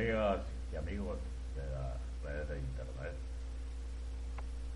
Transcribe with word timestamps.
Amigas 0.00 0.40
y 0.72 0.76
amigos 0.76 1.18
de 1.54 1.62
las 1.72 2.00
redes 2.24 2.48
de 2.48 2.58
internet, 2.58 3.12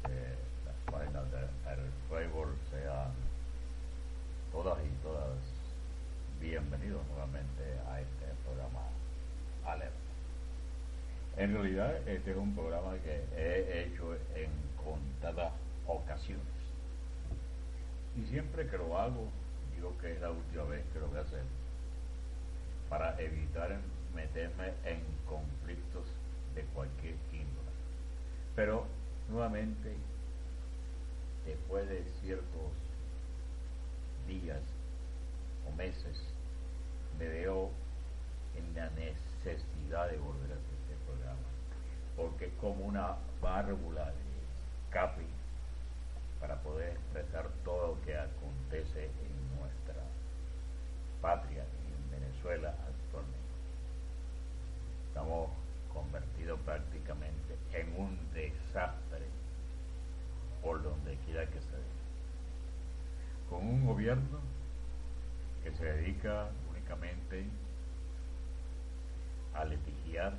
que 0.05 0.37
las 0.67 0.77
páginas 0.93 1.25
de 1.33 1.39
el 1.73 2.31
sean 2.71 3.11
todas 4.53 4.79
y 4.85 5.03
todas 5.03 5.31
bienvenidos 6.39 7.07
nuevamente 7.07 7.63
a 7.89 8.03
este 8.03 8.27
programa 8.45 8.83
Alerta. 9.65 9.95
En 11.39 11.55
realidad 11.55 12.07
este 12.07 12.33
es 12.33 12.37
un 12.37 12.55
programa 12.55 12.93
que 12.99 13.25
he 13.35 13.85
hecho 13.85 14.13
en 14.35 14.51
contadas 14.77 15.55
ocasiones. 15.87 16.45
Y 18.15 18.27
siempre 18.27 18.69
que 18.69 18.77
lo 18.77 18.99
hago, 18.99 19.27
digo 19.75 19.97
que 20.03 20.13
es 20.13 20.21
la 20.21 20.31
última 20.31 20.65
vez 20.65 20.85
que 20.93 21.01
lo 21.01 21.09
voy 21.09 21.17
a 21.17 21.23
hacer 21.23 21.45
para 22.91 23.19
evitar 23.19 23.81
meterme 24.15 24.69
en 24.85 25.14
conflictos 25.29 26.05
de 26.55 26.63
cualquier 26.75 27.15
índole. 27.33 27.71
Pero 28.55 28.87
nuevamente, 29.29 29.97
después 31.45 31.89
de 31.89 32.05
ciertos 32.21 32.73
días 34.27 34.63
o 35.69 35.77
meses, 35.77 36.19
me 37.19 37.29
veo 37.29 37.71
en 38.57 38.75
la 38.75 38.91
necesidad 38.91 40.11
de 40.11 40.19
volver 40.19 40.53
a 40.53 40.55
hacer 40.55 40.75
este 40.83 40.97
programa, 41.07 41.49
porque 42.17 42.47
es 42.47 42.53
como 42.61 42.85
una 42.85 43.17
válvula 43.41 44.07
de 44.07 44.87
escape 44.87 45.27
para 46.41 46.61
poder 46.63 46.93
expresar 46.93 47.49
todo 47.65 47.95
lo 47.95 48.03
que 48.03 48.17
acontece 48.17 49.05
en 49.05 49.59
nuestra 49.59 50.03
patria, 51.21 51.63
en 51.63 52.21
Venezuela 52.21 52.75
actualmente 52.87 53.45
estamos 55.15 55.49
convertidos 55.93 56.59
prácticamente 56.65 57.57
en 57.73 57.87
un 57.97 58.19
desastre 58.35 59.27
por 60.61 60.83
donde 60.83 61.17
quiera 61.19 61.47
que 61.47 61.61
se 61.61 61.71
dé. 61.71 61.95
Con 63.49 63.65
un 63.65 63.87
gobierno 64.05 64.39
que 65.63 65.73
se 65.73 65.85
dedica 65.85 66.51
únicamente 66.71 67.47
a 69.55 69.65
litigiar, 69.65 70.35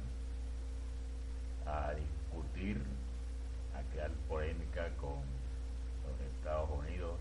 a 1.66 1.94
discutir, 1.96 2.80
a 3.74 3.82
crear 3.92 4.12
polémica 4.30 4.90
con 5.02 5.18
los 6.06 6.22
Estados 6.36 6.70
Unidos 6.70 7.16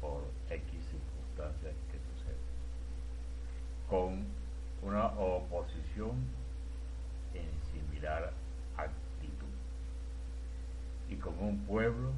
por 0.00 0.22
X 0.48 0.64
circunstancias 0.90 1.74
que 1.92 1.98
suceden. 1.98 2.40
Con 3.90 4.24
una 4.82 5.08
oposición 5.08 6.12
en 7.34 7.50
similar 7.70 8.32
un 11.40 11.58
pueblo 11.66 12.10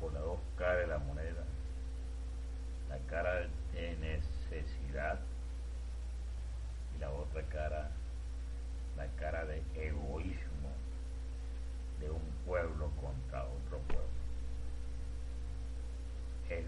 con 0.00 0.14
las 0.14 0.22
dos 0.22 0.38
caras 0.56 0.78
de 0.82 0.86
la 0.86 0.98
moneda, 0.98 1.44
la 2.92 2.98
cara 3.08 3.48
de 3.72 3.96
necesidad 3.96 5.18
y 6.94 6.98
la 6.98 7.10
otra 7.10 7.42
cara, 7.44 7.90
la 8.98 9.06
cara 9.18 9.46
de 9.46 9.62
egoísmo 9.74 10.68
de 12.00 12.10
un 12.10 12.20
pueblo 12.46 12.90
contra 13.00 13.44
otro 13.44 13.78
pueblo. 13.88 14.04
Es 16.50 16.66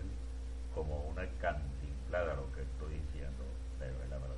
como 0.75 0.99
una 1.09 1.29
cantinflada 1.43 2.35
lo 2.37 2.51
que 2.55 2.63
estoy 2.63 2.95
diciendo, 2.95 3.45
pero 3.79 3.93
es 4.03 4.09
la 4.09 4.17
verdad. 4.17 4.35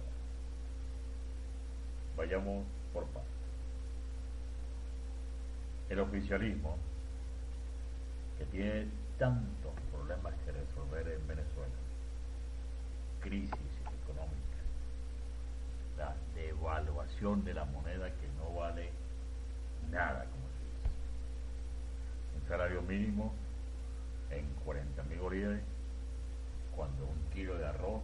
Vayamos 2.26 2.64
por 2.92 3.04
partes. 3.04 3.30
El 5.88 6.00
oficialismo, 6.00 6.76
que 8.36 8.44
tiene 8.46 8.88
tantos 9.16 9.72
problemas 9.92 10.34
que 10.44 10.50
resolver 10.50 11.06
en 11.06 11.24
Venezuela, 11.28 11.74
crisis 13.20 13.52
económica, 14.02 14.58
la 15.96 16.16
devaluación 16.34 17.44
de 17.44 17.54
la 17.54 17.64
moneda 17.64 18.10
que 18.10 18.26
no 18.38 18.52
vale 18.58 18.90
nada, 19.92 20.24
como 20.24 20.48
se 20.48 20.64
dice, 20.64 20.90
un 22.42 22.48
salario 22.48 22.82
mínimo 22.82 23.32
en 24.32 24.44
40 24.64 25.00
mil 25.04 25.20
bolívares, 25.20 25.62
cuando 26.74 27.04
un 27.04 27.30
kilo 27.32 27.56
de 27.56 27.66
arroz 27.66 28.02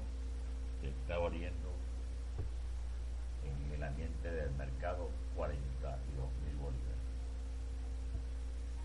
está 0.80 1.18
valiendo 1.18 1.72
en 3.44 3.72
el 3.74 3.82
ambiente 3.82 4.30
del 4.42 4.52
mercado 4.54 5.08
42 5.36 6.30
mil 6.44 6.56
bolívares. 6.56 6.98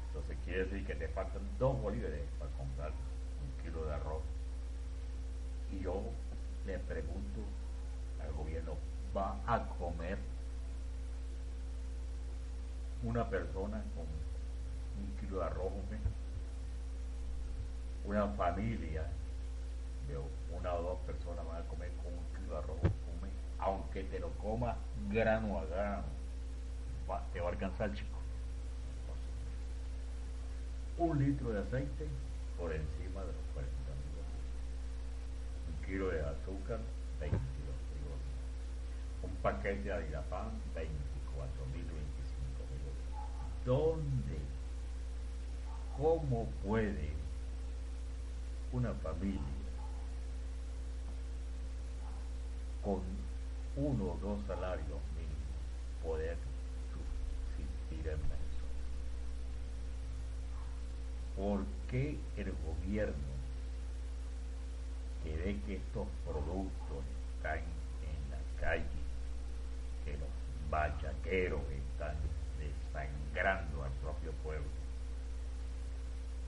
Entonces 0.07 0.37
quiere 0.45 0.65
decir 0.65 0.85
que 0.85 0.95
te 0.95 1.07
faltan 1.09 1.41
dos 1.57 1.81
bolívares 1.81 2.21
para 2.39 2.51
comprar 2.51 2.91
un 2.91 3.63
kilo 3.63 3.85
de 3.85 3.93
arroz. 3.93 4.21
Y 5.71 5.79
yo 5.79 6.01
le 6.65 6.79
pregunto 6.79 7.41
al 8.21 8.31
gobierno, 8.33 8.73
¿va 9.15 9.37
a 9.47 9.67
comer 9.77 10.17
una 13.03 13.29
persona 13.29 13.83
con 13.95 14.05
un 15.03 15.17
kilo 15.19 15.39
de 15.39 15.45
arroz? 15.45 15.71
Una 18.05 18.27
familia 18.29 19.03
de 20.07 20.17
una 20.55 20.73
o 20.75 20.81
dos 20.81 20.99
personas 20.99 21.45
van 21.45 21.61
a 21.61 21.67
comer 21.67 21.91
con 22.03 22.13
un 22.13 22.25
kilo 22.35 22.53
de 22.53 22.57
arroz. 22.57 22.96
Aunque 23.67 24.01
te 24.05 24.17
lo 24.17 24.29
comas 24.37 24.77
grano 25.09 25.59
a 25.59 25.65
grano, 25.65 26.03
te 27.33 27.41
va 27.41 27.49
a 27.49 27.51
alcanzar, 27.51 27.93
chico. 27.93 28.17
Un 30.97 31.19
litro 31.19 31.51
de 31.51 31.59
aceite 31.59 32.07
por 32.57 32.71
encima 32.71 33.19
de 33.21 33.27
los 33.27 33.45
40 33.53 33.73
mil 33.91 34.11
dólares. 34.15 34.47
Un 35.67 35.85
kilo 35.85 36.07
de 36.11 36.21
azúcar, 36.21 36.79
22 37.19 37.41
mil 37.91 38.03
dólares. 38.05 39.23
Un 39.23 39.31
paquete 39.41 39.83
de 39.83 39.91
Adilapán, 39.91 40.51
24 40.73 41.65
mil, 41.73 41.83
25 41.83 41.97
mil. 42.71 43.65
¿Dónde? 43.65 44.37
¿Cómo 45.97 46.45
puede 46.63 47.11
una 48.71 48.93
familia 48.93 49.41
con 52.81 53.26
uno 53.77 54.13
o 54.13 54.17
dos 54.17 54.39
salarios 54.47 54.99
mínimos 55.15 55.37
poder 56.03 56.35
subsistir 56.91 58.07
en 58.07 58.19
Venezuela? 58.19 58.83
¿Por 61.35 61.63
qué 61.89 62.17
el 62.37 62.53
gobierno 62.65 63.37
que 65.23 65.35
ve 65.37 65.59
que 65.65 65.75
estos 65.75 66.07
productos 66.25 67.03
están 67.35 67.59
en 67.59 68.31
la 68.31 68.61
calle, 68.61 69.01
que 70.05 70.13
los 70.17 70.29
bachaqueros 70.71 71.61
están 71.69 72.15
desangrando 72.57 73.83
al 73.83 73.91
propio 74.01 74.31
pueblo, 74.43 74.65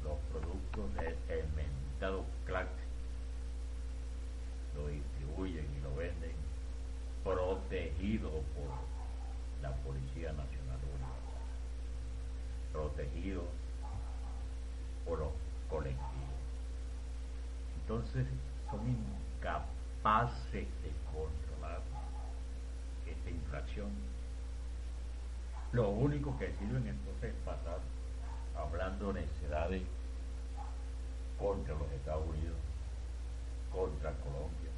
los 0.03 0.17
productos 0.31 0.95
del 1.27 1.45
mentado 1.55 2.25
crack 2.45 2.69
lo 4.75 4.87
distribuyen 4.87 5.69
protegido 7.69 8.31
por 8.31 9.62
la 9.62 9.71
Policía 9.83 10.33
Nacional 10.33 10.80
Bolivariana, 10.89 11.38
protegido 12.74 13.44
por 15.06 15.19
los 15.19 15.30
colectivos. 15.69 16.04
Entonces 17.81 18.25
son 18.71 18.80
incapaces 18.89 20.68
de 20.81 20.92
controlar 21.13 21.81
esta 23.06 23.30
infracción. 23.30 23.92
Lo 25.71 25.89
único 25.89 26.36
que 26.39 26.48
sirven 26.54 26.88
entonces 26.88 27.36
es 27.36 27.45
pasar 27.45 27.80
hablando 28.57 29.13
necedades 29.13 29.83
contra 31.38 31.75
los 31.75 31.92
Estados 31.92 32.27
Unidos, 32.27 32.57
contra 33.71 34.12
Colombia, 34.13 34.71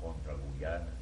contra 0.00 0.34
Guyana, 0.34 0.99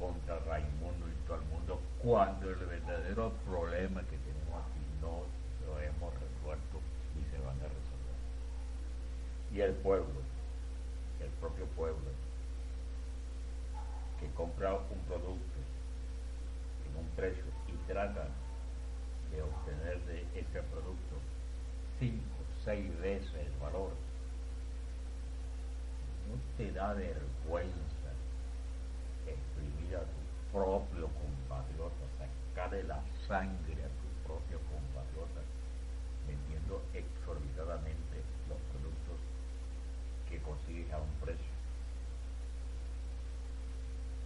contra 0.00 0.38
Raimundo 0.40 1.06
y 1.06 1.26
todo 1.26 1.36
el 1.36 1.46
mundo, 1.46 1.80
cuando 2.02 2.48
el 2.48 2.56
verdadero 2.56 3.32
problema 3.44 4.00
que 4.00 4.16
tenemos 4.16 4.64
aquí 4.64 4.80
no 5.02 5.22
lo 5.66 5.78
hemos 5.78 6.14
resuelto 6.14 6.80
y 7.20 7.30
se 7.30 7.38
van 7.44 7.56
a 7.60 7.68
resolver. 7.68 8.16
Y 9.52 9.60
el 9.60 9.74
pueblo, 9.74 10.20
el 11.20 11.28
propio 11.38 11.66
pueblo, 11.76 12.10
que 14.18 14.28
compra 14.32 14.74
un 14.74 14.98
producto 15.06 15.58
en 16.88 16.96
un 16.96 17.06
precio 17.14 17.44
y 17.68 17.72
trata 17.86 18.26
de 19.30 19.42
obtener 19.42 20.00
de 20.06 20.22
ese 20.34 20.62
producto 20.62 21.16
cinco, 21.98 22.36
seis 22.64 22.98
veces 23.00 23.34
el 23.34 23.52
valor, 23.60 23.90
no 26.26 26.36
te 26.56 26.72
da 26.72 26.94
vergüenza 26.94 27.89
propio 30.52 31.08
compatriota, 31.08 32.04
sacarle 32.18 32.82
la 32.84 33.00
sangre 33.26 33.84
a 33.84 33.88
tu 33.88 34.08
propio 34.26 34.58
compatriota, 34.70 35.40
vendiendo 36.26 36.82
exorbitadamente 36.92 38.22
los 38.48 38.58
productos 38.72 39.18
que 40.28 40.38
consigues 40.42 40.92
a 40.92 40.98
un 40.98 41.10
precio. 41.20 41.54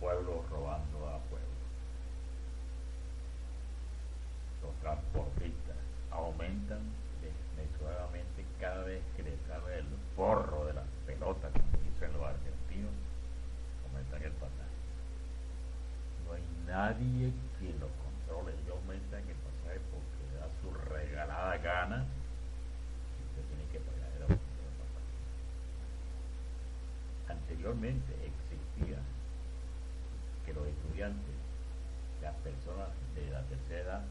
Pueblo 0.00 0.44
robando 0.50 1.08
a 1.08 1.18
pueblo. 1.30 1.54
Los 4.62 4.74
transportistas 4.80 5.76
aumentan 6.10 6.80
desmesuradamente 7.20 8.44
cada 8.60 8.84
vez 8.84 9.02
que 9.16 9.22
les 9.22 9.38
sale 9.48 9.78
el 9.78 9.86
porro 10.16 10.64
de 10.66 10.74
las 10.74 10.86
pelotas, 11.06 11.52
como 11.52 11.84
dicen 11.84 12.12
los 12.12 12.22
argentinos, 12.22 12.92
aumentan 13.86 14.22
el 14.22 14.32
pasaje. 14.32 14.74
No 16.26 16.32
hay 16.32 16.42
nadie 16.74 17.30
que 17.60 17.70
lo 17.78 17.86
controle, 18.02 18.50
ellos 18.58 18.74
aumentan 18.74 19.22
el 19.22 19.38
pasaje 19.46 19.78
porque 19.94 20.22
le 20.26 20.42
da 20.42 20.48
su 20.60 20.74
regalada 20.90 21.56
gana 21.58 22.04
usted 23.30 23.42
tiene 23.46 23.64
que 23.70 23.78
pagar 23.78 24.10
el 24.10 24.26
pasaje. 24.26 25.14
Anteriormente 27.28 28.12
existía 28.26 28.98
que 30.44 30.52
los 30.52 30.66
estudiantes, 30.66 31.34
las 32.22 32.34
personas 32.42 32.88
de 33.14 33.30
la 33.30 33.42
tercera 33.42 33.80
edad, 33.80 34.02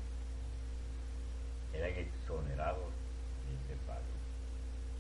eran 1.74 1.92
exonerados 2.00 2.92
de 3.44 3.56
ese 3.60 3.76
pago. 3.88 4.14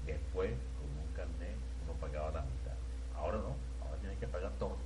Después, 0.06 0.52
con 0.52 0.90
un 1.00 1.14
carnet, 1.16 1.56
uno 1.84 1.94
pagaba 2.00 2.32
la 2.32 2.42
mitad. 2.42 2.76
Ahora 3.16 3.38
no, 3.38 3.56
ahora 3.84 3.98
tiene 4.02 4.18
que 4.18 4.28
pagar 4.28 4.52
todo. 4.60 4.78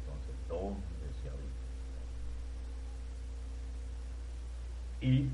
Entonces, 0.00 0.34
¿dónde 0.48 1.06
se 1.22 1.28
ha 1.28 1.32
visto? 1.32 1.68
Y 5.08 5.24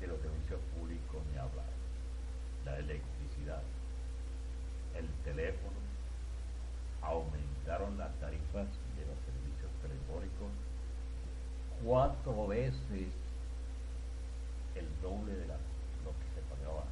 de 0.00 0.06
los 0.06 0.20
servicios 0.20 0.60
públicos 0.76 1.22
ni 1.32 1.38
hablar. 1.38 1.64
La 2.66 2.76
electricidad, 2.76 3.62
el 4.94 5.08
teléfono, 5.24 5.78
aumentaron 7.00 7.96
las 7.96 8.12
tarifas 8.20 8.68
de 8.68 9.06
los 9.08 9.16
servicios 9.24 9.72
telefónicos 9.80 10.52
cuatro 11.82 12.48
veces 12.48 13.08
el 14.74 14.86
doble 15.00 15.32
de 15.32 15.46
lo 15.46 16.12
que 16.20 16.28
se 16.34 16.42
pagaba. 16.54 16.84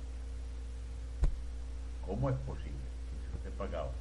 ¿Cómo 2.07 2.31
es 2.31 2.37
posible 2.47 2.89
que 3.11 3.29
si 3.29 3.37
usted 3.37 3.53
pagaba 3.59 3.93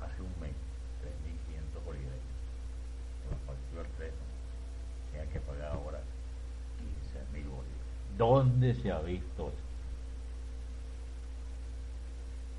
hace 0.00 0.22
un 0.22 0.32
mes 0.40 0.56
3.500 1.04 1.84
bolívares 1.84 2.24
en 3.20 3.30
la 3.32 3.36
factura 3.52 3.82
del 3.82 3.92
teléfono, 3.98 4.32
tenga 5.12 5.26
que 5.30 5.40
pagar 5.40 5.72
ahora 5.72 6.00
¿Dónde 8.16 8.74
se 8.74 8.92
ha 8.92 9.00
visto 9.00 9.48
esto? 9.48 9.64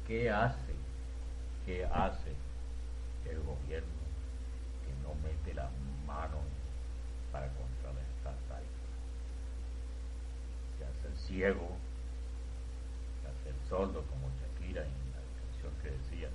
¿Qué 0.08 0.30
hace? 0.30 0.74
¿Qué 1.66 1.84
hace 1.86 2.32
el 3.28 3.40
gobierno 3.42 3.90
que 4.86 4.94
no 5.02 5.16
mete 5.24 5.54
la 5.56 5.68
mano 6.06 6.38
para 7.32 7.48
contrarrestar 7.48 8.36
tarifas? 8.48 8.94
Se 10.78 10.86
hace 10.86 11.08
el 11.08 11.18
ciego, 11.18 11.70
se 13.22 13.28
hace 13.30 13.50
el 13.50 13.70
sordo 13.70 14.04
como 14.04 14.30
Shakira 14.38 14.84
en 14.84 14.94
la 15.10 15.22
canción 15.42 15.74
que 15.82 15.90
decía, 15.90 16.30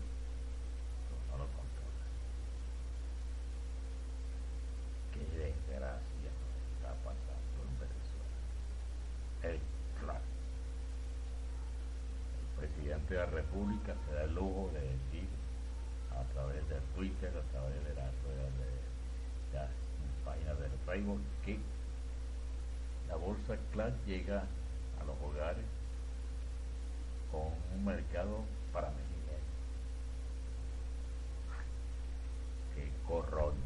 pero 1.06 1.20
no 1.30 1.44
lo 1.44 1.46
controla. 1.54 2.06
Qué 5.14 5.22
desgracia 5.38 6.30
nos 6.42 6.54
está 6.74 6.90
pasando 7.04 7.58
en 7.62 7.74
Venezuela. 7.78 8.38
El 9.42 9.60
claro. 10.00 10.26
El 12.60 12.68
de 13.11 13.17
la 13.17 13.26
República 13.26 13.95
se 14.07 14.14
da 14.14 14.23
el 14.23 14.35
lujo 14.35 14.71
de 14.73 14.81
decir 14.81 15.29
a 16.12 16.23
través 16.33 16.67
de 16.69 16.76
Twitter, 16.95 17.29
a 17.29 17.52
través 17.52 17.85
de 17.85 17.95
las 17.95 18.14
ruedas 18.23 18.52
de, 18.57 18.71
de 19.50 19.59
las 19.59 19.71
páginas 20.25 20.59
del 20.61 20.71
Facebook 20.87 21.21
que 21.45 21.59
la 23.09 23.17
bolsa 23.17 23.57
CLAS 23.73 23.93
llega 24.07 24.45
a 25.00 25.05
los 25.05 25.17
hogares 25.23 25.64
con 27.33 27.50
un 27.76 27.85
mercado 27.85 28.45
para 28.73 28.90
medio 28.90 29.11
que 32.75 32.90
corronche. 33.07 33.59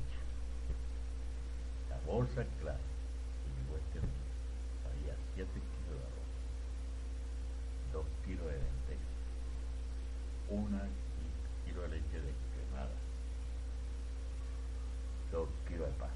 La 1.90 1.98
bolsa 2.10 2.44
CLAS 2.60 2.80
que 3.42 3.48
llegó 3.60 3.76
este 3.76 3.98
había 4.88 5.14
7 5.34 5.50
kilos 5.52 6.00
de 6.00 6.04
arroz, 6.06 6.30
2 7.92 8.06
kilos 8.24 8.46
de 8.46 8.52
lentejas, 8.52 9.14
una 10.54 10.82
kilo 11.64 11.82
de 11.82 11.88
leche 11.88 12.20
descremada, 12.20 12.94
2 15.32 15.48
kilos 15.68 15.88
de 15.88 15.94
pasta. 15.94 16.14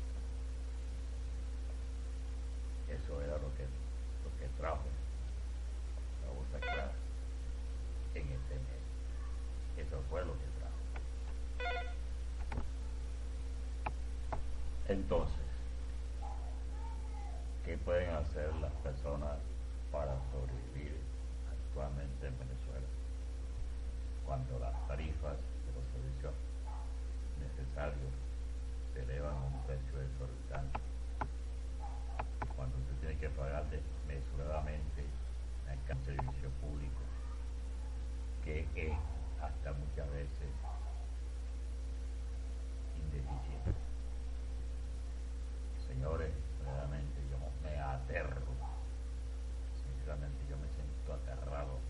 Eso 2.89 3.21
era 3.21 3.33
lo 3.33 3.53
que, 3.57 3.65
lo 3.65 4.31
que 4.39 4.49
trajo 4.57 4.85
la 6.25 6.33
bolsa 6.33 6.59
clara 6.61 6.93
en 8.15 8.23
este 8.23 8.55
mes. 8.55 9.87
Eso 9.87 10.01
fue 10.09 10.25
lo 10.25 10.33
que 10.33 10.47
trajo. 10.59 10.79
Entonces, 14.89 15.37
¿qué 17.65 17.77
pueden 17.79 18.11
hacer 18.11 18.55
las 18.57 18.73
personas 18.85 19.39
para 19.93 20.15
sobrevivir 20.31 20.97
actualmente 21.51 22.27
en 22.27 22.39
Venezuela? 22.39 22.87
Cuando 24.39 24.65
las 24.65 24.87
tarifas 24.87 25.35
de 25.35 25.73
los 25.75 25.83
servicios 25.91 26.33
necesarios 27.43 28.15
se 28.95 29.03
elevan 29.03 29.35
a 29.35 29.47
un 29.51 29.67
precio 29.67 29.99
exorbitante. 29.99 30.79
Cuando 32.55 32.77
se 32.87 32.95
tiene 33.01 33.19
que 33.19 33.31
pagar 33.31 33.67
desmesuradamente 33.69 35.03
el 35.67 36.05
servicio 36.05 36.51
público, 36.63 37.03
que 38.45 38.61
es 38.77 38.95
hasta 39.43 39.73
muchas 39.73 40.09
veces 40.13 40.55
indeficiente. 42.95 43.75
Señores, 45.89 46.31
verdaderamente 46.63 47.19
yo 47.29 47.39
me 47.67 47.77
aterro, 47.81 48.55
sinceramente 49.83 50.47
yo 50.49 50.57
me 50.59 50.69
siento 50.79 51.13
aterrado 51.13 51.89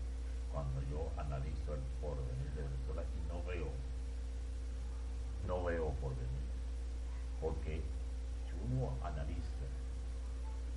cuando 0.51 0.81
yo 0.89 1.11
analizo 1.17 1.75
el 1.75 1.81
porvenir 2.01 2.49
de 2.55 2.63
Venezuela 2.63 3.03
y 3.03 3.27
no 3.27 3.43
veo, 3.43 3.69
no 5.45 5.63
veo 5.63 5.91
porvenir, 6.01 6.49
porque 7.39 7.81
si 8.45 8.73
uno 8.73 8.93
analiza 9.03 9.39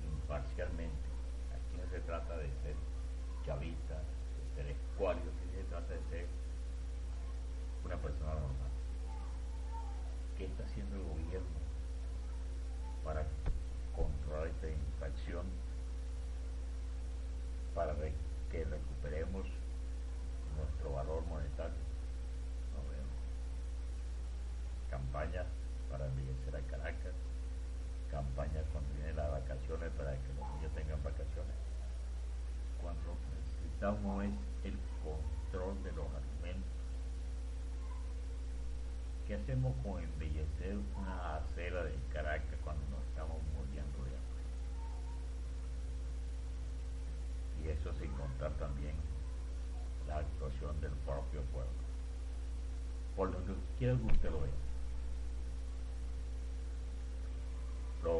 imparcialmente. 0.03 1.09
Aquí 1.51 1.77
no 1.77 1.89
se 1.89 1.92
trata 2.05 2.37
de 2.37 2.47
ser 2.63 2.75
chavista, 3.45 3.95
de 3.95 4.55
ser 4.55 4.71
escuálio, 4.71 5.23
aquí 5.23 5.49
se 5.55 5.63
trata 5.69 5.93
de 5.93 6.01
ser 6.09 6.27
una 7.85 7.97
persona 7.97 8.33
normal. 8.33 8.71
¿Qué 10.37 10.45
está 10.45 10.63
haciendo 10.63 10.95
el 10.95 11.03
gobierno 11.03 11.59
para 13.03 13.25
controlar 13.95 14.47
esta 14.47 14.69
infracción? 14.69 15.45
Para 17.75 17.95
que 18.51 18.63
recuperemos 18.65 19.45
nuestro 20.57 20.93
valor 20.93 21.25
monetario. 21.25 21.81
No 22.73 22.81
veo. 22.89 23.05
Campañas 24.89 25.47
para 25.89 26.05
embellecer 26.05 26.55
a 26.55 26.61
Caracas, 26.69 27.13
campañas 28.09 28.65
cuando 28.71 28.93
vienen 28.95 29.15
las 29.15 29.31
vacaciones 29.31 29.91
para 29.97 30.11
que 30.13 30.33
los 30.39 30.55
niños 30.55 30.71
tengan 30.75 31.03
vacaciones. 31.03 31.72
Es 33.83 33.89
el 34.63 34.77
control 35.03 35.83
de 35.83 35.91
los 35.91 36.05
alimentos. 36.07 36.71
¿Qué 39.27 39.35
hacemos 39.35 39.75
con 39.83 40.01
embellecer 40.01 40.77
una 40.95 41.35
acera 41.35 41.83
de 41.83 41.93
Caracas 42.13 42.55
cuando 42.63 42.81
nos 42.91 43.03
estamos 43.09 43.35
muriendo 43.57 43.97
de 44.05 44.11
hambre? 44.15 44.43
Y 47.61 47.67
eso 47.71 47.91
sin 47.99 48.09
contar 48.11 48.51
también 48.53 48.95
la 50.07 50.19
actuación 50.19 50.79
del 50.79 50.91
propio 51.05 51.41
pueblo. 51.51 51.83
Por 53.17 53.31
lo 53.31 53.45
que 53.45 53.53
quiera 53.77 53.97
que 53.97 54.05
usted 54.05 54.31
lo 54.31 54.39
vea. 54.39 54.63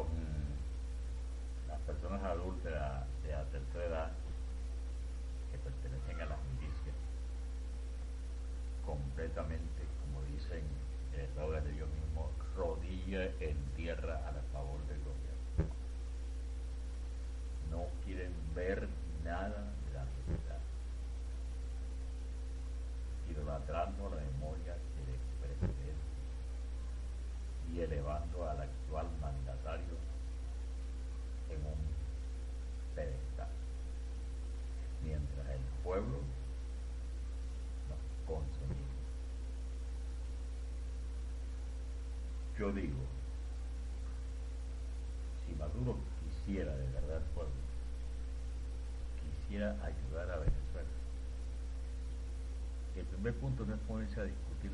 mm, 0.04 1.68
las 1.68 1.80
personas 1.80 2.22
adultas 2.22 3.06
de 3.22 3.30
la, 3.88 4.10
que 5.54 5.58
pertenecen 5.58 6.20
a 6.20 6.26
las 6.26 6.38
milicias 6.42 6.96
completamente, 9.24 9.82
como 10.02 10.22
dicen 10.26 10.62
el 11.14 11.20
eslogan 11.20 11.64
de 11.64 11.72
Dios 11.72 11.88
mismo, 11.88 12.30
rodilla 12.56 13.24
en 13.40 13.56
tierra 13.74 14.20
a 14.28 14.32
la 14.32 14.42
favor 14.52 14.78
del 14.86 14.98
gobierno. 14.98 15.74
No 17.70 17.86
quieren 18.04 18.32
ver 18.54 18.86
nada 19.24 19.72
de 19.86 19.94
la 19.94 20.04
realidad. 20.04 20.60
Idolatrando 23.30 24.10
la 24.10 24.16
memoria 24.16 24.74
del 24.74 25.14
expresidente 25.14 25.94
y 27.72 27.80
elevando 27.80 28.48
al 28.48 28.60
actual 28.60 29.06
mandatario 29.22 29.96
en 31.48 31.66
un 31.66 32.94
pedestal. 32.94 33.48
Mientras 35.02 35.48
el 35.48 35.82
pueblo 35.82 36.18
nos 37.88 38.26
consumimos. 38.26 38.94
Yo 42.64 42.72
digo, 42.72 42.96
si 45.44 45.54
Maduro 45.56 45.98
quisiera 46.24 46.74
de 46.74 46.86
verdad 46.92 47.20
pueblo, 47.34 47.52
quisiera 49.20 49.72
ayudar 49.84 50.30
a 50.30 50.38
Venezuela, 50.38 50.88
el 52.96 53.04
primer 53.04 53.34
punto 53.34 53.66
no 53.66 53.74
es 53.74 53.80
ponerse 53.80 54.18
a 54.18 54.24
discutir 54.24 54.70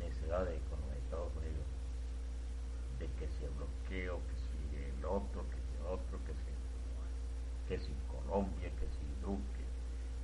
necesidades 0.00 0.58
con 0.68 0.80
los 0.80 0.98
Estados 0.98 1.30
Unidos, 1.38 1.62
de 2.98 3.06
que 3.06 3.28
si 3.38 3.44
el 3.44 3.50
bloqueo, 3.50 4.18
que 4.26 4.34
si 4.34 4.98
el 4.98 5.04
otro, 5.04 5.46
que 5.50 5.56
si 5.70 5.78
el 5.78 5.86
otro, 5.86 6.18
que 6.26 6.34
si, 6.34 6.50
que 7.68 7.78
si 7.78 7.94
Colombia, 8.10 8.70
que 8.70 8.86
si 8.90 9.06
Duque. 9.22 9.64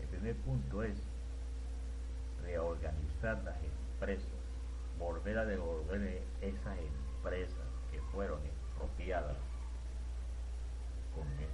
El 0.03 0.09
primer 0.09 0.35
punto 0.43 0.83
es 0.83 0.97
reorganizar 2.43 3.45
las 3.45 3.55
empresas, 3.63 4.36
volver 4.99 5.39
a 5.39 5.45
devolver 5.45 6.23
esas 6.41 6.79
empresas 6.79 7.67
que 7.91 8.01
fueron 8.13 8.41
expropiadas 8.45 9.37
con 11.15 11.27
el 11.41 11.49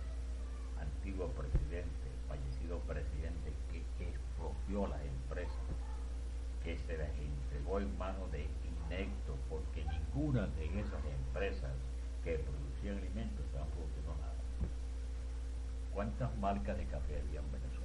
antiguo 0.80 1.28
presidente, 1.28 2.08
fallecido 2.28 2.78
presidente, 2.80 3.52
que 3.70 4.08
expropió 4.08 4.86
las 4.88 5.00
empresas, 5.02 5.52
que 6.64 6.78
se 6.78 6.96
las 6.96 7.10
entregó 7.10 7.80
en 7.80 7.96
manos 7.98 8.30
de 8.32 8.46
inectos, 8.88 9.36
porque 9.48 9.84
ninguna 9.84 10.46
de 10.58 10.66
esas 10.80 11.04
empresas 11.04 11.72
que 12.24 12.38
producían 12.38 12.98
alimentos 12.98 13.44
estaban 13.46 13.68
produciendo 13.68 14.14
nada. 14.20 14.32
¿Cuántas 15.94 16.36
marcas 16.38 16.76
de 16.78 16.86
café 16.86 17.20
había 17.20 17.40
en 17.40 17.52
Venezuela? 17.52 17.82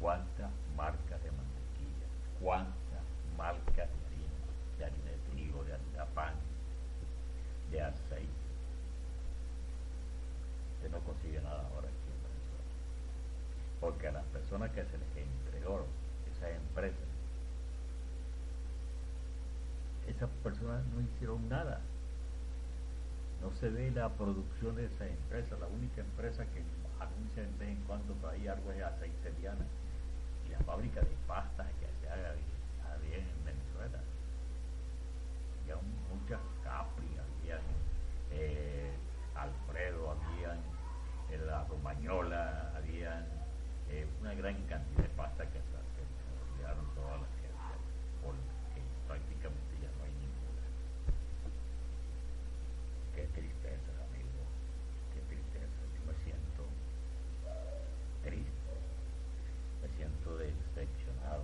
¿Cuántas 0.00 0.50
marcas 0.76 1.22
de 1.22 1.30
mantequilla? 1.30 2.06
¿Cuántas 2.40 3.04
marcas 3.36 3.88
pan, 6.06 6.34
de 7.70 7.82
aceite. 7.82 8.28
Usted 10.76 10.90
no 10.90 10.98
consigue 11.00 11.40
nada 11.40 11.60
ahora 11.60 11.88
aquí 11.88 12.08
en 12.08 12.22
Venezuela. 12.24 12.64
Porque 13.80 14.08
a 14.08 14.12
las 14.12 14.24
personas 14.26 14.70
que 14.70 14.84
se 14.84 14.98
les 14.98 15.16
entregó 15.16 15.86
esa 16.34 16.50
empresa, 16.50 16.96
esas 20.08 20.30
personas 20.42 20.84
no 20.86 21.00
hicieron 21.00 21.48
nada. 21.48 21.80
No 23.42 23.52
se 23.58 23.68
ve 23.68 23.90
la 23.90 24.08
producción 24.10 24.76
de 24.76 24.86
esa 24.86 25.06
empresa. 25.06 25.56
La 25.58 25.66
única 25.66 26.00
empresa 26.00 26.44
que 26.46 26.62
anuncia 27.00 27.42
de 27.42 27.48
vez 27.58 27.68
en 27.68 27.82
cuando 27.86 28.14
por 28.14 28.30
ahí 28.30 28.46
algo 28.46 28.72
es 28.72 28.82
aceite 28.82 29.32
Diana 29.38 29.64
y 30.46 30.50
la 30.50 30.58
fábrica 30.60 31.00
de 31.00 31.16
pastas 31.26 31.66
que 31.80 31.86
se 32.00 32.12
haga 32.12 32.34
una 44.30 44.38
gran 44.38 44.62
cantidad 44.68 45.02
de 45.02 45.08
pastas 45.16 45.48
que, 45.48 45.58
se 45.58 45.74
olvidaron 46.54 46.86
todas 46.94 47.18
las 47.18 47.30
que 47.34 47.50
había, 47.50 47.74
porque 48.22 48.78
prácticamente 49.08 49.74
ya 49.82 49.90
no 49.98 50.04
hay 50.06 50.14
ninguna. 50.22 50.62
Qué 53.16 53.26
tristeza, 53.34 53.90
amigo, 54.06 54.46
qué 55.10 55.20
tristeza. 55.26 55.82
Yo 55.82 56.00
me 56.06 56.14
siento 56.22 56.62
triste, 58.22 58.74
me 59.82 59.88
siento 59.98 60.38
decepcionado. 60.38 61.42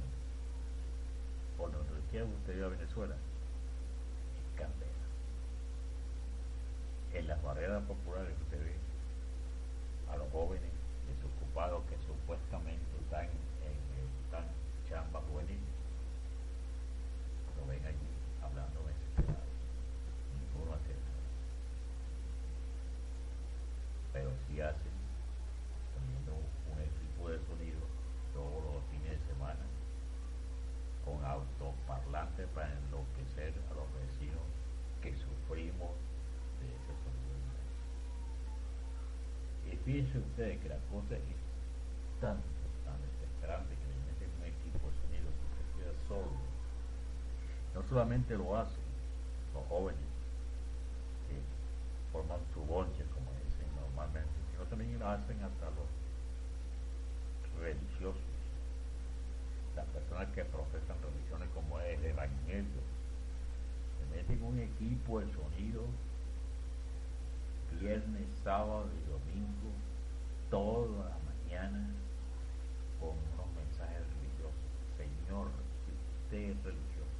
Por 1.58 1.72
donde 1.72 1.90
quiera 2.10 2.26
usted 2.26 2.62
a 2.62 2.68
Venezuela, 2.68 3.16
es 3.18 4.46
candela. 4.54 5.06
En 7.14 7.26
las 7.26 7.42
barreras 7.42 7.82
populares 7.82 8.30
que 8.36 8.42
usted 8.44 8.62
ve 8.62 8.76
a 10.12 10.16
los 10.18 10.30
jóvenes 10.30 10.70
desocupados 11.06 11.82
que 11.86 11.96
supuestamente 12.06 12.84
están 13.00 13.26
en 13.26 13.78
están 14.26 14.44
chamba 14.88 15.20
juvenil, 15.30 15.62
lo 17.56 17.66
ven 17.70 17.84
allí 17.86 18.10
hablando 18.42 18.82
desesperado. 18.82 19.46
Ninguno 20.34 20.74
hace 20.74 20.90
nada. 20.90 21.26
Pero 24.12 24.30
sí 24.46 24.60
hacen 24.60 24.96
poniendo 25.94 26.34
un 26.34 26.78
equipo 26.82 27.30
de 27.30 27.38
sonido 27.46 27.80
todos 28.34 28.74
los 28.74 28.82
fines 28.90 29.14
de 29.14 29.26
semana 29.32 29.64
con 31.04 31.24
autoparlantes 31.24 32.45
para 32.56 32.72
enloquecer 32.72 33.52
a 33.68 33.74
los 33.76 33.84
vecinos 34.00 34.40
que 35.04 35.12
sufrimos 35.12 35.92
de 36.56 36.72
ese 36.72 36.92
sonido. 37.04 37.36
Y 39.68 39.76
fíjense 39.84 40.18
ustedes 40.18 40.58
que 40.62 40.68
la 40.70 40.80
cosa 40.88 41.20
es 41.20 41.36
tan, 42.18 42.40
tan 42.88 42.96
desesperante 43.12 43.76
que 43.76 43.86
le 43.92 43.96
meten 44.08 44.32
un 44.40 44.48
equipo 44.48 44.88
de 44.88 44.96
sonido 45.04 45.28
que 45.36 45.46
se 45.52 45.64
queda 45.76 45.92
solo. 46.08 46.32
No 47.74 47.84
solamente 47.92 48.32
lo 48.38 48.56
hacen 48.56 48.88
los 49.52 49.66
jóvenes 49.68 50.08
que 51.28 51.36
forman 52.10 52.40
su 52.54 52.64
bonche, 52.64 53.04
como 53.12 53.36
dicen 53.36 53.68
normalmente, 53.76 54.32
sino 54.50 54.64
también 54.64 54.98
lo 54.98 55.08
hacen 55.08 55.36
hasta 55.44 55.66
los 55.76 55.92
religiosos, 57.60 58.24
las 59.76 59.86
que 60.34 60.44
profesan 60.44 60.96
religiones 61.02 61.48
como 61.54 61.78
el 61.80 62.04
Evangelio, 62.04 62.80
se 63.98 64.16
meten 64.16 64.42
un 64.42 64.58
equipo 64.58 65.20
de 65.20 65.26
sonido 65.32 65.82
viernes, 67.80 68.26
sábado 68.42 68.88
y 68.88 69.10
domingo, 69.10 69.70
toda 70.50 71.10
la 71.10 71.18
mañana, 71.28 71.90
con 72.98 73.10
unos 73.10 73.48
mensajes 73.54 74.00
religiosos. 74.16 74.64
Señor, 74.96 75.48
si 75.84 75.92
usted 75.92 76.56
es 76.56 76.64
religioso, 76.64 77.16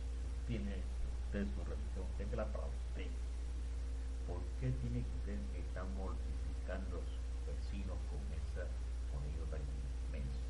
tiene 0.47 0.81
usted 1.27 1.44
su 1.53 1.61
religión, 1.64 2.05
usted 2.12 2.27
que 2.31 2.37
la 2.37 2.47
para 2.47 2.66
usted. 2.66 3.11
¿Por 4.27 4.40
qué 4.61 4.71
tiene 4.81 5.05
que 5.05 5.14
usted 5.21 5.38
estar 5.61 5.85
mortificando 5.97 6.97
a 6.97 7.05
sus 7.05 7.23
vecinos 7.47 7.99
con 8.09 8.21
ese 8.33 8.64
sonido 9.12 9.44
tan 9.51 9.61
inmenso? 9.61 10.40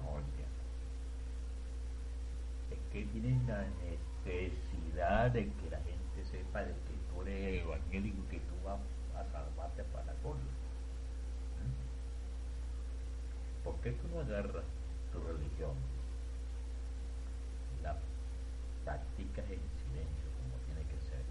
No 0.00 0.18
entiendo. 0.18 0.60
Es 2.70 2.80
que 2.92 3.04
tienen 3.20 3.46
la 3.46 3.64
necesidad 4.24 5.30
de 5.30 5.44
que 5.44 5.70
la 5.70 5.78
gente 5.78 6.24
sepa 6.30 6.60
de 6.60 6.72
que 6.72 6.94
tú 7.10 7.22
eres 7.22 7.62
evangélico 7.62 8.18
y 8.24 8.30
que 8.30 8.38
tú 8.38 8.54
vas 8.64 8.80
a 9.14 9.30
salvarte 9.30 9.84
para 9.84 10.06
la 10.06 10.14
cola. 10.22 10.40
¿Por 13.64 13.74
qué 13.80 13.92
tú 13.92 14.08
no 14.08 14.20
agarras 14.20 14.64
tu 15.12 15.20
religión? 15.20 15.74
La 17.82 17.96
practicas 18.84 19.44
en 19.44 19.60
silencio 19.84 20.28
como 20.40 20.56
tiene 20.66 20.82
que 20.88 21.00
ser. 21.08 21.22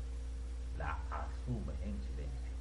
La 0.78 0.99
asumes 1.10 1.75
en 1.82 1.99
silencio. 2.02 2.54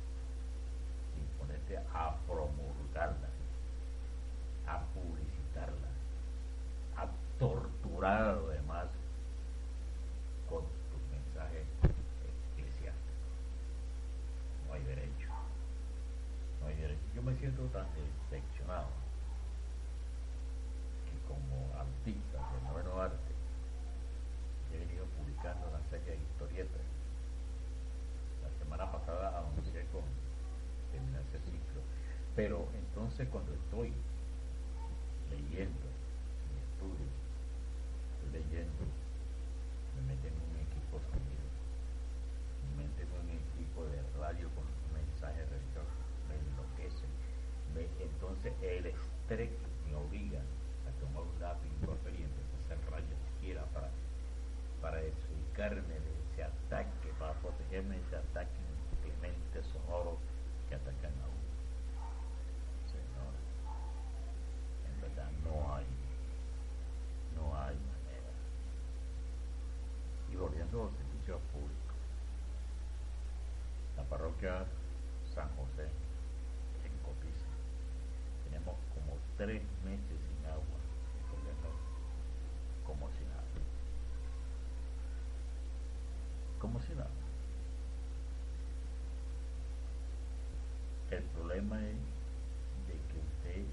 Sin 1.15 1.25
ponerte 1.39 1.77
a 1.77 2.17
promulgarla, 2.27 3.29
a 4.67 4.81
publicitarla, 4.95 5.89
a 6.97 7.09
torturar 7.39 8.23
a 8.23 8.33
los 8.33 8.53
demás 8.53 8.89
con 10.49 10.65
tus 10.65 11.01
mensajes 11.13 11.67
eclesiásticos. 12.57 13.37
No 14.67 14.75
hay 14.75 14.83
derecho. 14.83 15.29
No 16.61 16.67
hay 16.67 16.77
siento 17.39 17.63
tan 17.73 17.87
decepcionado 17.95 18.89
que 21.07 21.17
como 21.27 21.73
artista 21.79 22.39
de 22.39 22.69
noveno 22.69 23.01
arte 23.01 23.33
he 24.73 24.79
venido 24.79 25.05
publicando 25.17 25.69
una 25.69 25.83
serie 25.89 26.13
de 26.13 26.23
historietas. 26.23 26.83
La 28.43 28.51
semana 28.59 28.91
pasada 28.91 29.39
anuncié 29.39 29.87
con 29.93 30.03
terminar 30.93 31.23
ese 31.33 31.39
ciclo. 31.45 31.81
Pero 32.37 32.69
entonces 32.75 33.29
cuando 33.29 33.53
estoy 33.55 33.93
leyendo 35.31 35.87
mi 36.51 36.59
estudio, 36.59 37.09
leyendo, 38.33 38.83
me 39.97 40.15
meten 40.15 40.33
en 40.33 40.43
un 40.51 40.57
equipo 40.63 41.01
sonido, 41.11 41.47
me 42.77 42.85
meten 42.85 43.09
en 43.09 43.21
un 43.25 43.31
equipo 43.31 43.85
de 43.87 43.99
radio 44.21 44.49
con 44.55 44.65
mensajes 44.93 45.49
religiosos, 45.49 45.99
me 46.29 46.37
enloquecen. 46.37 47.11
Me, 47.75 47.85
entonces 48.03 48.48
el 48.63 48.87
estrés 48.87 49.51
me 49.87 49.95
obliga 49.95 50.41
a 50.41 51.01
tomar 51.01 51.23
un 51.23 51.41
lápiz 51.41 51.71
y 51.81 51.87
a 51.87 52.65
hacer 52.65 52.91
rayas 52.91 53.19
siquiera 53.35 53.65
para, 53.75 53.89
para 54.81 55.03
de 55.95 56.13
ese 56.33 56.45
ataque, 56.45 57.09
para 57.19 57.33
protegerme 57.35 57.97
de 57.97 58.03
ese 58.07 58.17
ataque 58.17 58.69
inclemente 58.93 59.63
sonoro 59.73 60.19
que 60.69 60.75
atacan 60.75 61.13
a 61.23 61.27
uno. 61.27 61.49
Señor, 62.87 63.35
en 64.87 65.01
verdad 65.01 65.31
no 65.45 65.75
hay, 65.75 65.87
no 67.35 67.57
hay 67.59 67.75
manera. 67.75 68.33
Y 70.33 70.37
volviendo 70.37 70.83
a 70.83 70.85
los 70.85 70.95
servicios 70.95 71.41
públicos, 71.53 71.97
la 73.97 74.05
parroquia 74.05 74.65
San 75.35 75.49
José 75.57 75.89
en 76.85 76.93
Copiza, 77.03 77.51
tenemos 78.45 78.77
como 78.95 79.17
tres 79.39 79.63
meses 79.85 80.19
sin 80.27 80.47
agua, 80.51 80.79
como 82.85 83.09
si 83.11 83.25
nada. 83.25 83.45
Como 86.59 86.81
si 86.81 86.93
nada. 86.95 87.11
El 91.13 91.23
problema 91.23 91.79
es 91.79 91.97
de 92.89 92.95
que 92.95 93.19
usted 93.21 93.65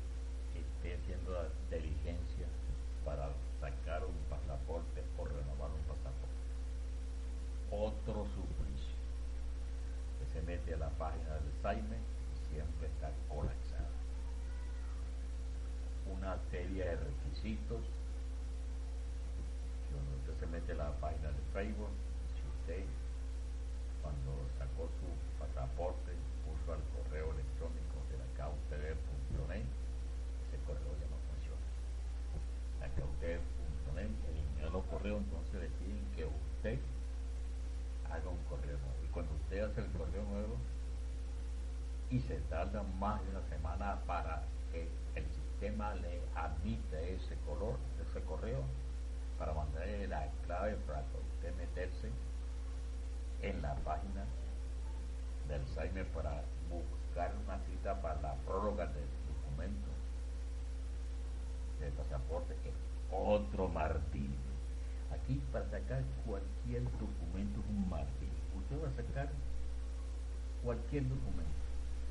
esté 0.54 1.01
haciendo 1.01 1.32
la 1.34 1.49
diligencia 1.75 2.45
para 3.04 3.30
sacar 3.60 4.06
un 4.06 4.15
pasaporte 4.30 5.01
o 5.17 5.25
renovar 5.25 5.71
un 5.71 5.82
pasaporte. 5.82 6.45
Otro 7.71 8.25
suplicio 8.36 8.93
que 10.19 10.32
se 10.32 10.45
mete 10.45 10.75
a 10.75 10.78
la 10.78 10.89
página 10.89 11.34
del 11.34 11.51
SAIME 11.63 11.97
y 11.97 12.54
siempre 12.54 12.88
está 12.88 13.10
colapsada. 13.28 13.65
Una 16.56 16.63
serie 16.63 16.86
de 16.86 16.96
requisitos. 16.96 17.84
Cuando 19.91 20.15
usted 20.24 20.39
se 20.39 20.48
mete 20.48 20.74
la 20.74 20.89
página 21.04 21.28
de 21.28 21.44
Facebook, 21.52 21.91
si 22.32 22.39
usted 22.48 22.86
cuando 24.02 24.32
sacó 24.58 24.88
su 24.88 25.12
pasaporte 25.36 26.15
puso 26.48 26.72
al 26.72 26.84
correo 26.96 27.36
electrónico 27.36 28.00
de 28.08 28.15
la 28.24 28.28
cautv.net, 28.39 29.68
ese 29.68 30.58
correo 30.63 30.96
ya 30.96 31.08
no 31.12 31.20
funciona. 31.28 31.68
La 32.80 32.88
cautv.net 32.96 34.15
eliminó 34.32 34.70
los 34.72 34.86
correos, 34.86 35.20
entonces 35.28 35.60
le 35.60 35.70
piden 35.84 36.08
que 36.15 36.24
usted 36.24 36.80
haga 38.08 38.30
un 38.32 38.44
correo 38.48 38.80
nuevo. 38.80 39.04
Y 39.04 39.12
cuando 39.12 39.36
usted 39.44 39.60
hace 39.60 39.82
el 39.82 39.91
correo 39.91 40.24
nuevo, 40.24 40.56
y 42.12 42.22
se 42.22 42.39
tarda 42.48 42.82
más 42.96 43.20
de 43.26 43.32
una 43.32 43.44
semana 43.50 44.00
para 44.08 44.55
sistema 45.56 45.94
le 45.96 46.22
admite 46.36 47.15
ese 47.15 47.36
color, 47.46 47.78
ese 48.02 48.22
correo, 48.26 48.62
para 49.39 49.54
mandarle 49.54 50.08
la 50.08 50.28
clave 50.46 50.76
para 50.86 51.00
usted 51.02 51.56
meterse 51.56 52.12
en 53.41 53.62
la 53.62 53.74
página 53.76 54.26
del 55.48 55.65
SAIME 55.74 56.04
para 56.06 56.44
buscar 56.70 57.34
una 57.46 57.60
cita 57.65 58.02
para 58.02 58.22
la 58.22 58.34
prórroga 58.46 58.86
del 58.88 59.08
documento 59.28 59.88
de 61.80 61.91
pasaporte, 61.91 62.56
que 62.63 62.70
es 62.70 62.76
otro 63.12 63.70
martirio. 63.70 64.36
Aquí 65.12 65.41
para 65.52 65.70
sacar 65.70 66.04
cualquier 66.26 66.84
documento 66.84 67.62
es 67.62 67.68
un 67.70 67.89
martirio. 67.89 68.34
Usted 68.58 68.84
va 68.84 68.89
a 68.89 68.96
sacar 68.96 69.30
cualquier 70.63 71.04
documento. 71.08 71.55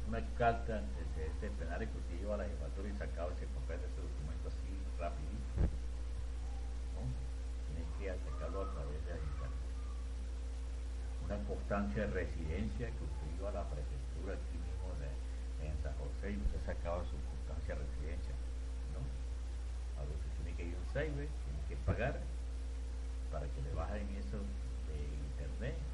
Una 0.09 0.21
carta 0.37 0.83
de 1.17 1.27
este 1.27 1.49
penal 1.57 1.81
que 1.81 1.99
usted 1.99 2.21
lleva 2.21 2.35
a 2.35 2.39
la 2.39 2.45
jefatura 2.45 2.89
y 2.89 2.97
sacaba 2.99 3.33
ese 3.33 3.47
papel, 3.57 3.81
ese 3.81 4.01
documento 4.01 4.49
así 4.49 4.73
rapidito. 5.01 5.65
¿no? 6.95 7.03
Tiene 7.73 7.83
que 7.97 8.13
sacarlo 8.13 8.63
a 8.63 8.71
través 8.73 9.01
de 9.07 9.17
internet. 9.17 9.65
Una 11.25 11.39
constancia 11.49 12.07
de 12.07 12.13
residencia 12.13 12.87
que 12.93 13.03
usted 13.03 13.29
iba 13.39 13.49
a 13.49 13.57
la 13.59 13.65
prefectura 13.65 14.37
aquí 14.37 14.57
mismo 14.61 14.93
de, 15.01 15.09
en 15.67 15.77
San 15.83 15.97
José 15.97 16.37
y 16.37 16.39
usted 16.39 16.61
sacaba 16.69 17.01
su 17.09 17.17
constancia 17.25 17.75
de 17.75 17.81
residencia. 17.81 18.35
¿no? 18.93 19.01
A 19.97 20.05
veces 20.05 20.29
tiene 20.37 20.53
que 20.53 20.65
ir 20.69 20.77
un 20.77 20.89
cyber, 20.93 21.29
tiene 21.33 21.61
que 21.67 21.77
pagar 21.89 22.21
para 23.33 23.49
que 23.49 23.61
le 23.63 23.73
bajen 23.73 24.07
eso 24.21 24.37
de 24.37 24.99
internet 25.33 25.94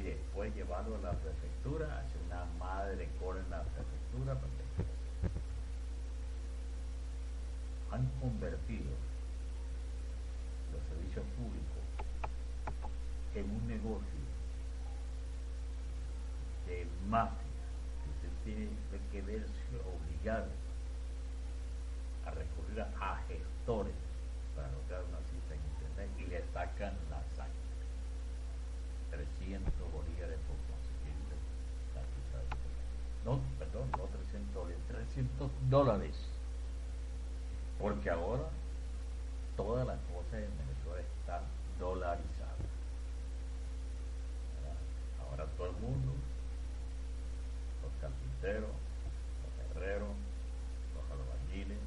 y 0.00 0.02
después 0.02 0.54
llevarlo 0.54 0.96
a 0.96 1.00
la 1.00 1.12
prefectura, 1.12 2.00
hacer 2.00 2.20
una 2.26 2.46
madre 2.58 3.08
cola 3.20 3.40
en 3.40 3.50
la 3.50 3.62
prefectura. 3.62 4.40
Han 7.92 8.06
convertido 8.20 8.92
los 10.72 10.82
servicios 10.88 11.24
públicos 11.36 11.84
en 13.34 13.50
un 13.50 13.68
negocio 13.68 14.20
de 16.66 16.86
mafia 17.08 17.36
que 18.02 18.10
usted 18.10 18.30
tiene 18.44 18.68
que 19.12 19.22
verse 19.22 19.52
obligado 19.84 20.48
a 22.24 22.30
recurrir 22.30 22.80
a 22.80 23.16
gestores 23.28 23.94
para 24.54 24.70
lograr 24.70 25.02
una 25.04 25.18
cita 25.28 25.54
en 25.54 25.60
internet 25.74 26.10
y 26.18 26.26
le 26.30 26.42
sacan 26.52 26.94
la 27.10 27.22
sangre. 27.36 27.60
300 29.10 29.74
bolívares 29.92 30.38
por 30.46 30.56
conseguir 30.70 31.18
la 31.94 32.02
cita 32.06 32.38
de 32.38 32.44
internet. 32.54 32.86
No, 33.24 33.40
perdón, 33.72 33.90
no 33.92 34.04
300 34.04 34.54
bolívares, 34.54 34.86
300 34.88 35.50
dólares. 35.68 36.16
Porque 37.78 38.10
ahora 38.10 38.44
todas 39.56 39.86
las 39.86 39.98
cosas 40.12 40.34
en 40.34 40.50
Venezuela 40.58 41.00
están 41.00 41.42
dolarizadas. 41.78 42.50
Ahora 45.20 45.46
todo 45.56 45.68
el 45.68 45.76
mundo, 45.76 46.12
los 47.82 47.92
carpinteros, 48.00 48.70
los 48.70 49.76
herreros, 49.76 50.08
los 50.94 51.04
albañiles, 51.10 51.78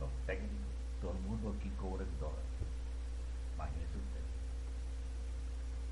los 0.00 0.10
técnicos, 0.26 0.56
todo 1.00 1.12
el 1.12 1.18
mundo 1.20 1.54
aquí 1.58 1.70
cobra 1.80 2.04
en 2.04 2.20
dólares. 2.20 2.44
Imagínese 3.54 3.96
usted. 3.96 4.24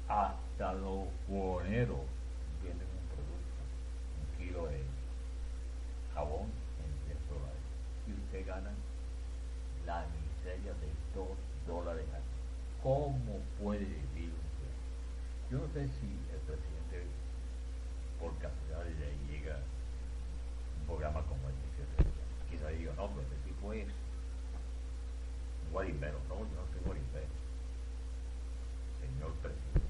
Hasta 0.09 0.75
los 0.75 1.09
buhoneros 1.29 2.01
venden 2.63 2.89
un 2.89 3.07
producto, 3.09 3.61
un 4.21 4.27
kilo 4.39 4.67
de 4.67 4.83
jabón 6.15 6.49
en 6.85 7.07
10 7.07 7.19
dólares. 7.29 7.65
Y 8.45 8.51
usted 8.51 8.53
gana 8.53 8.71
la 9.87 10.07
miseria 10.07 10.73
de 10.75 10.93
2 11.15 11.29
dólares 11.67 12.07
al. 12.15 12.23
¿Cómo 12.83 13.41
puede 13.63 13.85
vivir 13.85 14.31
usted? 14.31 15.51
Yo 15.51 15.59
no 15.59 15.67
sé 15.73 15.89
si 15.89 16.07
el 16.33 16.41
presidente, 16.47 17.07
por 18.21 18.33
casualidad, 18.39 18.85
le 18.85 19.33
llega 19.33 19.57
un 20.81 20.87
programa 20.87 21.23
como 21.23 21.49
este 21.49 22.03
que 22.03 22.57
quizá 22.57 22.69
diga, 22.69 22.93
no, 22.97 23.09
pero 23.09 23.23
este 23.23 23.37
tipo 23.49 23.73
es 23.73 23.87
un. 23.87 23.95
No, 26.29 26.39
yo 26.39 26.45
no 26.45 26.67
soy 26.73 26.81
guarimbero. 26.85 27.27
Señor 29.01 29.33
presidente, 29.35 29.89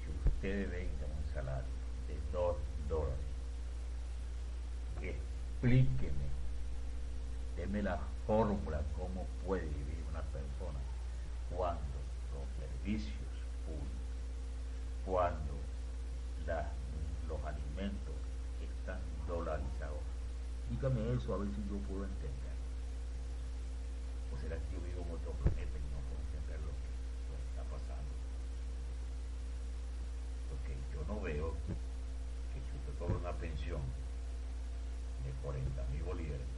si 0.00 0.06
usted 0.28 0.70
venga 0.70 1.06
un 1.06 1.24
salario 1.32 1.72
de 2.08 2.14
2 2.32 2.56
dólares, 2.88 3.18
explíqueme, 5.00 6.23
deme 7.74 7.90
la 7.90 7.98
fórmula 8.24 8.80
cómo 8.96 9.26
puede 9.44 9.66
vivir 9.66 10.04
una 10.08 10.22
persona 10.30 10.78
cuando 11.50 11.98
los 12.30 12.46
servicios 12.54 13.34
públicos, 13.66 14.14
cuando 15.04 15.54
los 17.26 17.44
alimentos 17.44 18.14
están 18.62 19.00
dolarizados. 19.26 20.06
Dígame 20.70 21.14
eso 21.14 21.34
a 21.34 21.38
ver 21.38 21.48
si 21.48 21.62
yo 21.66 21.78
puedo 21.88 22.04
entender. 22.04 22.54
¿O 24.32 24.38
será 24.38 24.54
que 24.54 24.70
yo 24.70 25.02
en 25.02 25.10
otro 25.10 25.32
planeta 25.42 25.74
y 25.74 25.86
no 25.90 25.98
puedo 26.06 26.22
entender 26.30 26.60
lo 26.62 26.70
que, 26.78 26.90
lo 27.26 27.34
que 27.42 27.48
está 27.50 27.64
pasando? 27.74 28.14
Porque 30.46 30.78
yo 30.94 31.02
no 31.12 31.20
veo 31.20 31.54
que 32.54 32.60
si 32.62 32.70
usted 32.78 32.94
cobra 33.00 33.16
una 33.18 33.32
pensión 33.32 33.82
de 35.24 35.30
40 35.42 35.82
mil 35.90 36.02
bolívares, 36.04 36.54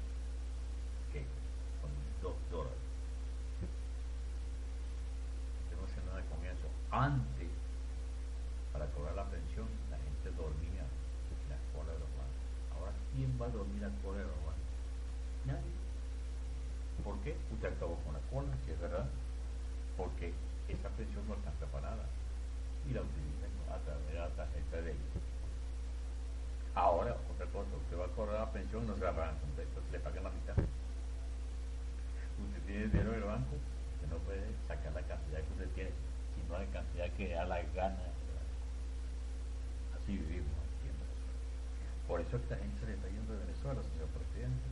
que 1.12 1.20
son 1.80 1.90
2 2.22 2.34
dólares, 2.50 2.78
usted 5.62 5.76
no 5.76 5.84
hace 5.84 6.00
nada 6.06 6.22
con 6.28 6.44
eso. 6.44 6.68
Antes, 7.06 7.46
para 8.72 8.86
cobrar 8.90 9.14
la 9.14 9.30
pensión, 9.30 9.68
la 9.94 9.96
gente 9.96 10.28
dormía 10.34 10.82
en 10.82 11.38
la 11.46 11.54
cola 11.70 11.94
de 11.94 12.02
los 12.02 12.10
bancos. 12.18 12.50
Ahora, 12.74 12.90
¿quién 13.14 13.30
va 13.38 13.46
a 13.46 13.54
dormir 13.54 13.78
en 13.78 13.94
la 13.94 14.02
cola 14.02 14.18
de 14.18 14.26
los 14.26 14.42
bancos? 14.42 14.74
Nadie. 15.46 15.70
¿Por 17.06 17.14
qué? 17.22 17.38
Usted 17.54 17.78
acabó 17.78 17.94
con 18.02 18.10
la 18.10 18.18
cola, 18.26 18.50
si 18.66 18.72
es 18.72 18.80
verdad. 18.80 19.06
Porque 19.96 20.34
esa 20.66 20.88
pensión 20.98 21.22
no 21.30 21.38
está 21.38 21.54
preparada 21.62 22.10
y 22.90 22.92
la 22.92 23.06
utilizan 23.06 23.54
a 23.70 23.78
través 23.86 24.02
de 24.10 24.18
la 24.18 24.26
tarjeta 24.34 24.74
de 24.78 24.82
débito. 24.90 25.22
Ahora, 26.74 27.14
otra 27.30 27.46
cosa, 27.54 27.70
usted 27.86 28.02
va 28.02 28.10
a 28.10 28.14
cobrar 28.18 28.34
la 28.34 28.50
pensión 28.50 28.82
no 28.82 28.98
se 28.98 29.06
la 29.06 29.14
pagan 29.14 29.38
completa, 29.38 29.78
le 29.94 30.00
pagan 30.00 30.24
la 30.24 30.30
mitad. 30.34 30.58
Usted 30.58 32.62
tiene 32.66 32.90
dinero 32.90 33.14
en 33.14 33.22
el 33.22 33.30
banco, 33.30 33.54
usted 33.94 34.10
no 34.10 34.18
puede 34.26 34.42
sacar 34.66 34.90
la 34.90 35.06
cantidad 35.06 35.38
que 35.38 35.54
usted 35.54 35.70
tiene, 35.78 35.94
sino 36.36 36.58
la 36.58 36.66
cantidad 36.66 37.10
que 37.16 37.32
da 37.32 37.44
la 37.44 37.62
gana. 37.74 38.12
Así 39.96 40.12
vivimos 40.16 40.52
aquí 40.62 40.86
en 40.86 40.96
Venezuela. 41.00 41.40
Por 42.06 42.20
eso 42.20 42.36
esta 42.36 42.56
gente 42.56 42.80
se 42.80 42.86
le 42.86 42.94
está 42.94 43.08
yendo 43.08 43.32
de 43.32 43.44
Venezuela, 43.46 43.80
señor 43.82 44.08
presidente. 44.14 44.68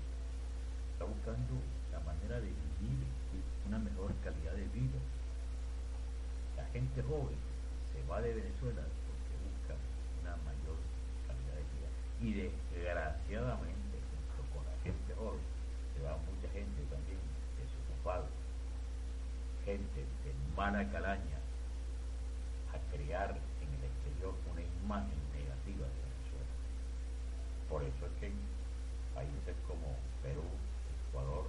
Está 0.93 1.05
buscando 1.05 1.55
la 1.91 2.01
manera 2.01 2.37
de 2.39 2.53
vivir 2.53 3.07
una 3.67 3.79
mejor 3.79 4.13
calidad 4.23 4.53
de 4.53 4.69
vida. 4.69 5.01
La 6.57 6.67
gente 6.71 7.03
joven 7.03 7.39
se 7.93 8.03
va 8.07 8.21
de 8.21 8.35
Venezuela 8.35 8.83
porque 8.83 9.35
busca 9.43 9.75
una 10.23 10.37
mayor 10.47 10.79
calidad 11.27 11.57
de 11.59 11.67
vida. 11.75 11.89
Y 12.21 12.29
desgraciadamente, 12.35 13.99
junto 14.11 14.43
con 14.55 14.63
la 14.67 14.77
gente 14.85 15.15
joven, 15.15 15.43
se 15.95 16.03
va 16.03 16.17
mucha 16.19 16.49
gente 16.53 16.83
también 16.91 17.19
desocupada, 17.59 18.27
gente 19.65 20.01
de 20.01 20.31
mala 20.57 20.87
calaña, 20.91 21.34
en 23.15 23.71
el 23.79 23.85
exterior 23.87 24.35
una 24.51 24.61
imagen 24.61 25.15
negativa 25.31 25.87
de 25.87 26.01
Venezuela. 26.03 26.51
Por 27.71 27.83
eso 27.85 28.07
es 28.11 28.13
que 28.19 28.33
países 29.15 29.55
como 29.69 29.95
Perú, 30.21 30.43
Ecuador, 31.09 31.47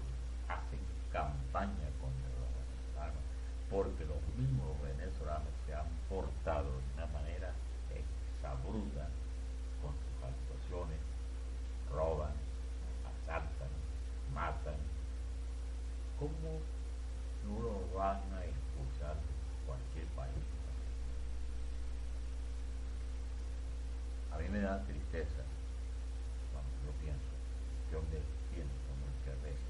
hacen 0.47 0.77
campaña 1.11 1.89
contra 1.97 2.29
los 2.37 2.53
venezolanos, 2.53 3.23
porque 3.71 4.05
los 4.05 4.21
mismos 4.37 4.77
venezolanos 4.77 5.49
se 5.65 5.73
han 5.73 5.89
portado 6.07 6.69
de 6.69 6.85
una 6.93 7.07
manera 7.07 7.49
exabruda 7.89 9.09
con 9.81 9.97
sus 9.97 10.17
actuaciones, 10.21 11.01
roban, 11.89 12.37
asaltan, 13.09 13.73
matan. 14.35 14.77
¿Cómo 16.19 16.61
no 17.49 17.97
van 17.97 18.21
a 18.37 18.45
expulsar 18.45 19.17
de 19.17 19.33
cualquier 19.65 20.05
país? 20.13 20.45
A 24.35 24.37
mí 24.39 24.49
me 24.49 24.59
da 24.59 24.83
tristeza 24.83 25.47
cuando 26.51 26.75
yo 26.83 26.91
pienso, 26.99 27.31
yo 27.89 28.03
me 28.11 28.19
siento 28.51 28.91
muchas 28.99 29.41
veces 29.41 29.63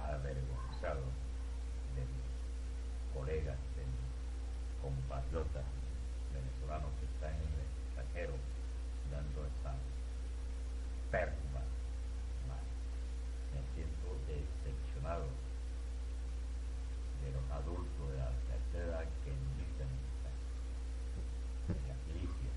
avergonzado 0.00 1.04
de 1.92 2.08
mis 2.08 3.12
colegas, 3.12 3.58
de 3.76 3.84
mis 5.18 5.26
compatriotas 5.26 5.64
venezolanos 6.32 6.90
que 7.00 7.06
están 7.10 7.34
en 7.34 7.50
el 7.50 7.66
extranjero 7.66 8.34
dando 9.10 9.40
esa 9.50 9.74
perma. 11.10 11.62
Me 13.50 13.60
siento 13.74 14.14
decepcionado 14.30 15.26
de 17.24 17.32
los 17.34 17.46
adultos 17.50 18.04
de 18.12 18.18
la 18.18 18.30
tercera 18.46 19.02
edad 19.02 19.06
que 19.24 19.32
militan 19.34 19.90
en 19.90 21.82
la 21.82 21.94
iglesia 22.14 22.52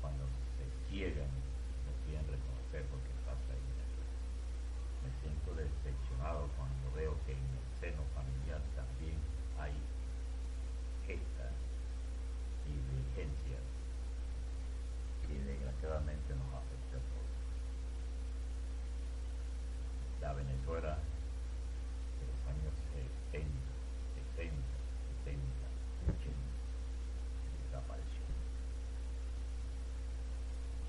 cuando 0.00 0.24
se 0.54 0.64
ciegan 0.88 1.26
no 1.26 1.90
quieren 2.06 2.22
reconocer 2.30 2.86
lo 2.86 2.98
que 3.02 3.14
pasa 3.26 3.50
ahí. 3.50 3.66
Me 5.02 5.10
siento 5.20 5.50
decepcionado 5.58 6.46
cuando 6.54 6.86
veo 6.94 7.18
que 7.26 7.32
en 7.32 7.42
el 7.42 7.66
seno 7.80 8.02
familiar 8.14 8.62
también 8.78 9.18
hay 9.58 9.74
esta 11.08 11.50
divergencia 12.64 13.58
que 15.28 15.34
desgraciadamente 15.36 16.32
nos 16.32 16.48
afecta 16.48 16.96
a 16.96 17.04
todos. 17.12 17.36
La 20.22 20.32
Venezuela 20.32 20.96
de 20.96 22.24
los 22.24 22.40
años 22.48 22.72
70, 23.28 23.44
60, 24.32 24.56
70, 25.28 25.44
80 26.08 26.32
desapareció. 27.68 28.24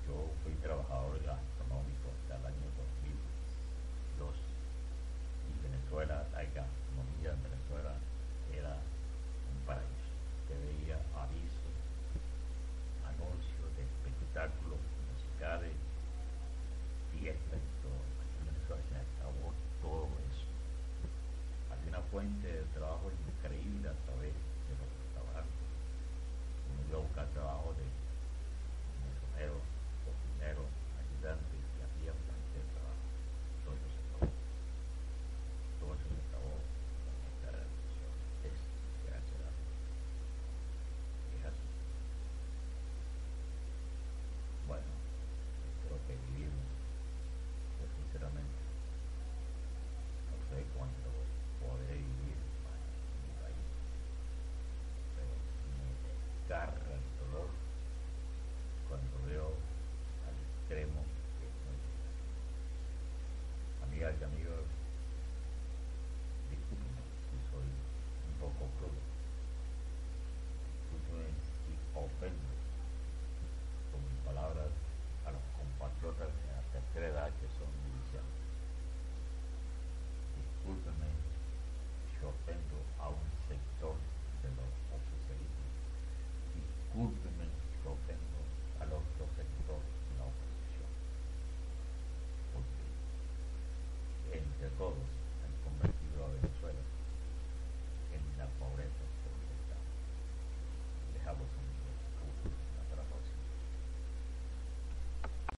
Yo 0.08 0.16
fui 0.42 0.54
trabajador 0.64 1.20
gastronómico 1.20 2.08
hasta 2.16 2.40
el 2.40 2.46
año 2.56 2.68
2002 4.16 4.32
y 4.32 5.52
Venezuela, 5.60 6.24
la 6.32 6.40
gastronomía 6.40 7.36
en 7.36 7.42
Venezuela 7.42 7.92
era 8.56 8.80
un 8.80 9.58
paraíso. 9.66 10.16
Usted 10.46 10.62
veía 10.62 10.94
avisos, 11.18 11.74
anuncios 13.02 13.66
de 13.74 13.82
espectáculos 13.82 14.78
musicales, 14.78 15.74
fiestas 17.10 17.58
y 17.58 17.72
todo. 17.82 17.98
Aquí 18.22 18.36
en 18.38 18.46
Venezuela 18.46 18.82
se 18.86 18.94
acabó 18.94 19.50
todo 19.82 20.06
eso. 20.22 20.46
Había 21.74 21.98
una 21.98 22.05
fuente 22.16 22.46
de 22.50 22.64
trabajo 22.72 23.12
increíble 23.28 23.90
todos. 94.78 95.15